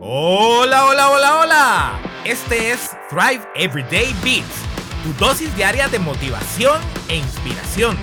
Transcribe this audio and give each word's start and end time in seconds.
Hola, 0.00 0.86
hola, 0.86 1.10
hola, 1.10 1.40
hola. 1.40 2.02
Este 2.24 2.70
es 2.70 2.96
Thrive 3.10 3.40
Everyday 3.56 4.14
Beats, 4.22 4.62
tu 5.02 5.12
dosis 5.14 5.52
diaria 5.56 5.88
de 5.88 5.98
motivación 5.98 6.80
e 7.08 7.16
inspiración. 7.16 7.96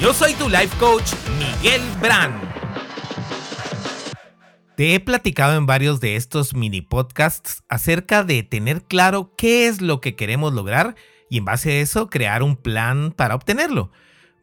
Yo 0.00 0.14
soy 0.14 0.34
tu 0.34 0.48
life 0.48 0.76
coach, 0.78 1.10
Miguel 1.40 1.82
Brand. 2.00 2.40
Te 4.76 4.94
he 4.94 5.00
platicado 5.00 5.56
en 5.56 5.66
varios 5.66 5.98
de 5.98 6.14
estos 6.14 6.54
mini 6.54 6.80
podcasts 6.80 7.64
acerca 7.68 8.22
de 8.22 8.44
tener 8.44 8.84
claro 8.84 9.34
qué 9.36 9.66
es 9.66 9.80
lo 9.80 10.00
que 10.00 10.14
queremos 10.14 10.52
lograr 10.52 10.94
y 11.28 11.38
en 11.38 11.44
base 11.44 11.72
a 11.72 11.80
eso 11.80 12.08
crear 12.08 12.44
un 12.44 12.54
plan 12.54 13.10
para 13.10 13.34
obtenerlo. 13.34 13.90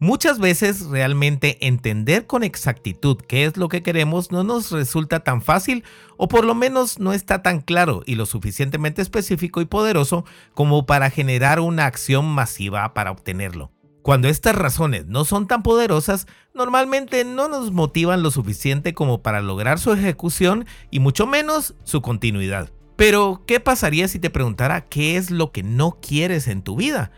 Muchas 0.02 0.40
veces 0.40 0.86
realmente 0.86 1.58
entender 1.68 2.26
con 2.26 2.44
exactitud 2.44 3.18
qué 3.28 3.44
es 3.44 3.58
lo 3.58 3.68
que 3.68 3.84
queremos 3.84 4.32
no 4.32 4.46
nos 4.46 4.72
resulta 4.72 5.20
tan 5.20 5.42
fácil 5.42 5.84
o 6.16 6.30
por 6.30 6.46
lo 6.46 6.56
menos 6.56 7.00
no 7.00 7.12
está 7.12 7.42
tan 7.42 7.60
claro 7.60 8.04
y 8.06 8.16
lo 8.16 8.26
suficientemente 8.26 9.02
específico 9.02 9.60
y 9.60 9.66
poderoso 9.66 10.24
como 10.54 10.86
para 10.86 11.10
generar 11.10 11.60
una 11.60 11.86
acción 11.86 12.26
masiva 12.26 12.94
para 12.94 13.12
obtenerlo. 13.12 13.74
Cuando 14.02 14.30
estas 14.30 14.56
razones 14.56 15.06
no 15.08 15.26
son 15.26 15.48
tan 15.48 15.64
poderosas, 15.64 16.28
normalmente 16.54 17.26
no 17.26 17.50
nos 17.50 17.74
motivan 17.74 18.24
lo 18.24 18.32
suficiente 18.32 18.94
como 18.94 19.22
para 19.22 19.42
lograr 19.42 19.80
su 19.80 19.92
ejecución 19.92 20.66
y 20.92 21.02
mucho 21.02 21.28
menos 21.28 21.76
su 21.84 22.02
continuidad. 22.02 22.72
Pero, 22.96 23.44
¿qué 23.46 23.60
pasaría 23.60 24.08
si 24.08 24.18
te 24.18 24.30
preguntara 24.30 24.86
qué 24.86 25.18
es 25.18 25.30
lo 25.30 25.52
que 25.52 25.62
no 25.62 26.00
quieres 26.02 26.48
en 26.48 26.62
tu 26.62 26.78
vida? 26.78 27.12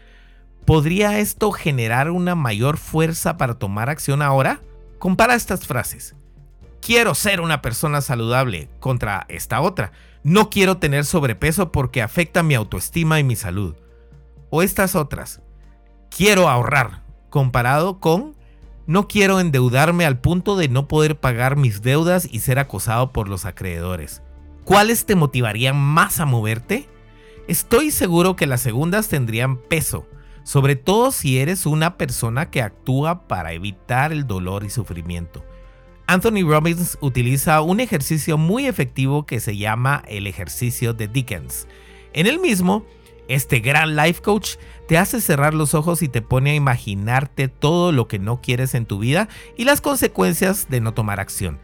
¿Podría 0.66 1.20
esto 1.20 1.52
generar 1.52 2.12
una 2.12 2.36
mayor 2.36 2.78
fuerza 2.78 3.38
para 3.38 3.56
tomar 3.56 3.90
acción 3.90 4.22
ahora? 4.22 4.62
Compara 5.00 5.36
estas 5.36 5.66
frases. 5.66 6.16
Quiero 6.82 7.16
ser 7.16 7.42
una 7.42 7.62
persona 7.62 8.02
saludable 8.02 8.70
contra 8.80 9.26
esta 9.28 9.62
otra. 9.62 9.92
No 10.24 10.50
quiero 10.50 10.78
tener 10.78 11.06
sobrepeso 11.06 11.72
porque 11.72 12.02
afecta 12.02 12.44
mi 12.44 12.54
autoestima 12.54 13.20
y 13.20 13.24
mi 13.24 13.36
salud. 13.36 13.76
O 14.50 14.62
estas 14.62 14.95
otras. 14.95 15.42
Quiero 16.16 16.48
ahorrar 16.48 17.02
comparado 17.30 18.00
con 18.00 18.36
no 18.86 19.08
quiero 19.08 19.40
endeudarme 19.40 20.06
al 20.06 20.20
punto 20.20 20.58
de 20.58 20.68
no 20.68 20.88
poder 20.88 21.20
pagar 21.20 21.56
mis 21.56 21.81
deudas 21.81 22.28
y 22.30 22.40
ser 22.42 22.59
acosado 22.59 23.12
por 23.14 23.30
los 23.30 23.46
acreedores. 23.46 24.22
¿Cuáles 24.66 25.06
te 25.06 25.16
motivarían 25.16 25.78
más 25.78 26.20
a 26.20 26.25
moverte? 26.25 26.90
Estoy 27.48 27.92
seguro 27.92 28.36
que 28.36 28.48
las 28.48 28.62
segundas 28.62 29.08
tendrían 29.08 29.58
peso 29.58 30.08
sobre 30.44 30.75
todo 30.75 31.11
si 31.11 31.39
eres 31.39 31.66
una 31.66 31.97
persona 31.97 32.50
que 32.50 32.61
actúa 32.61 33.28
para 33.28 33.53
evitar 33.53 34.11
el 34.11 34.28
dolor 34.28 34.64
y 34.64 34.70
sufrimiento. 34.70 35.44
Anthony 36.08 36.44
Robbins 36.45 36.97
utiliza 37.02 37.61
un 37.61 37.80
ejercicio 37.80 38.38
muy 38.38 38.67
efectivo 38.67 39.25
que 39.25 39.39
se 39.39 39.58
llama 39.58 40.03
el 40.08 40.28
ejercicio 40.28 40.94
de 40.94 41.08
Dickens. 41.08 41.67
En 42.14 42.28
el 42.28 42.39
mismo, 42.39 42.86
este 43.28 43.59
gran 43.59 43.95
life 43.95 44.22
coach 44.22 44.56
te 44.88 44.97
hace 44.97 45.22
cerrar 45.22 45.53
los 45.53 45.73
ojos 45.73 46.02
y 46.02 46.09
te 46.09 46.22
pone 46.22 46.52
a 46.52 46.56
imaginarte 46.56 47.47
todo 47.47 47.92
lo 47.92 48.08
que 48.08 48.19
no 48.19 48.42
quieres 48.42 48.75
en 48.75 48.86
tu 48.86 49.00
vida 49.00 49.30
y 49.56 49.64
las 49.64 49.80
consecuencias 49.80 50.67
de 50.69 50.81
no 50.81 50.94
tomar 50.94 51.19
acción 51.19 51.59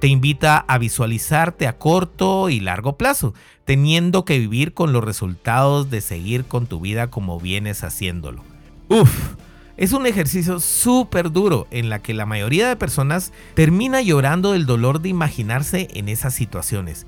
te 0.00 0.06
invita 0.06 0.58
a 0.58 0.78
visualizarte 0.78 1.66
a 1.66 1.76
corto 1.78 2.50
y 2.50 2.60
largo 2.60 2.96
plazo, 2.96 3.34
teniendo 3.64 4.24
que 4.24 4.38
vivir 4.38 4.74
con 4.74 4.92
los 4.92 5.04
resultados 5.04 5.90
de 5.90 6.00
seguir 6.00 6.44
con 6.44 6.66
tu 6.66 6.80
vida 6.80 7.08
como 7.10 7.40
vienes 7.40 7.82
haciéndolo. 7.82 8.42
Uf, 8.88 9.10
es 9.76 9.92
un 9.92 10.06
ejercicio 10.06 10.60
súper 10.60 11.30
duro 11.30 11.66
en 11.70 11.88
la 11.88 12.00
que 12.00 12.14
la 12.14 12.26
mayoría 12.26 12.68
de 12.68 12.76
personas 12.76 13.32
termina 13.54 14.00
llorando 14.02 14.52
del 14.52 14.66
dolor 14.66 15.00
de 15.00 15.08
imaginarse 15.08 15.88
en 15.94 16.08
esas 16.08 16.34
situaciones. 16.34 17.06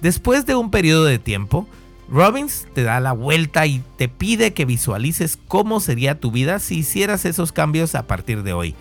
Después 0.00 0.46
de 0.46 0.54
un 0.54 0.70
periodo 0.70 1.04
de 1.04 1.18
tiempo, 1.18 1.66
Robbins 2.10 2.66
te 2.74 2.82
da 2.82 3.00
la 3.00 3.12
vuelta 3.12 3.66
y 3.66 3.82
te 3.96 4.08
pide 4.08 4.52
que 4.52 4.64
visualices 4.64 5.38
cómo 5.48 5.80
sería 5.80 6.20
tu 6.20 6.30
vida 6.30 6.58
si 6.58 6.78
hicieras 6.78 7.24
esos 7.24 7.52
cambios 7.52 7.94
a 7.94 8.06
partir 8.06 8.42
de 8.42 8.52
hoy. 8.52 8.74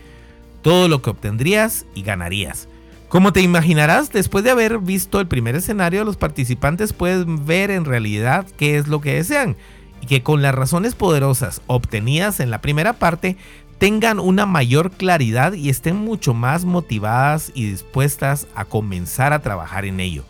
Todo 0.61 0.87
lo 0.87 1.01
que 1.01 1.11
obtendrías 1.11 1.85
y 1.95 2.01
ganarías. 2.01 2.67
Como 3.11 3.33
te 3.33 3.41
imaginarás, 3.41 4.09
después 4.13 4.45
de 4.45 4.51
haber 4.51 4.79
visto 4.79 5.19
el 5.19 5.27
primer 5.27 5.53
escenario, 5.55 6.05
los 6.05 6.15
participantes 6.15 6.93
pueden 6.93 7.45
ver 7.45 7.69
en 7.69 7.83
realidad 7.83 8.47
qué 8.57 8.77
es 8.77 8.87
lo 8.87 9.01
que 9.01 9.15
desean 9.15 9.57
y 10.01 10.05
que 10.05 10.23
con 10.23 10.41
las 10.41 10.55
razones 10.55 10.95
poderosas 10.95 11.61
obtenidas 11.67 12.39
en 12.39 12.49
la 12.49 12.61
primera 12.61 12.93
parte 12.93 13.35
tengan 13.79 14.17
una 14.17 14.45
mayor 14.45 14.91
claridad 14.91 15.51
y 15.51 15.67
estén 15.67 15.97
mucho 15.97 16.33
más 16.33 16.63
motivadas 16.63 17.51
y 17.53 17.69
dispuestas 17.69 18.47
a 18.55 18.63
comenzar 18.63 19.33
a 19.33 19.41
trabajar 19.41 19.83
en 19.83 19.99
ello. 19.99 20.23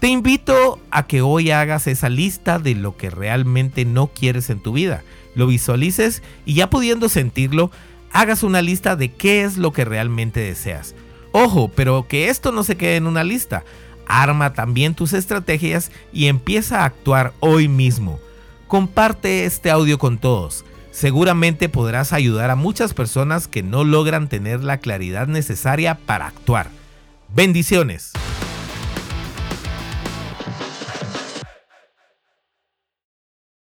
Te 0.00 0.08
invito 0.08 0.80
a 0.90 1.06
que 1.06 1.20
hoy 1.20 1.50
hagas 1.50 1.86
esa 1.88 2.08
lista 2.08 2.58
de 2.58 2.74
lo 2.74 2.96
que 2.96 3.10
realmente 3.10 3.84
no 3.84 4.06
quieres 4.06 4.48
en 4.48 4.60
tu 4.60 4.72
vida, 4.72 5.02
lo 5.34 5.46
visualices 5.46 6.22
y 6.46 6.54
ya 6.54 6.70
pudiendo 6.70 7.10
sentirlo, 7.10 7.70
hagas 8.12 8.44
una 8.44 8.62
lista 8.62 8.96
de 8.96 9.12
qué 9.12 9.44
es 9.44 9.58
lo 9.58 9.74
que 9.74 9.84
realmente 9.84 10.40
deseas. 10.40 10.94
Ojo, 11.32 11.70
pero 11.74 12.06
que 12.06 12.28
esto 12.28 12.52
no 12.52 12.62
se 12.62 12.76
quede 12.76 12.96
en 12.96 13.06
una 13.06 13.24
lista. 13.24 13.64
Arma 14.06 14.52
también 14.52 14.94
tus 14.94 15.12
estrategias 15.14 15.90
y 16.12 16.26
empieza 16.26 16.80
a 16.80 16.84
actuar 16.84 17.32
hoy 17.40 17.68
mismo. 17.68 18.20
Comparte 18.68 19.44
este 19.44 19.70
audio 19.70 19.98
con 19.98 20.18
todos. 20.18 20.64
Seguramente 20.90 21.70
podrás 21.70 22.12
ayudar 22.12 22.50
a 22.50 22.56
muchas 22.56 22.92
personas 22.92 23.48
que 23.48 23.62
no 23.62 23.82
logran 23.82 24.28
tener 24.28 24.62
la 24.62 24.78
claridad 24.78 25.26
necesaria 25.26 25.98
para 26.06 26.26
actuar. 26.26 26.68
Bendiciones. 27.34 28.12